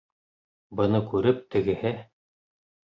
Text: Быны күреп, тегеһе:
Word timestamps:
Быны 0.79 1.03
күреп, 1.13 1.47
тегеһе: 1.57 1.95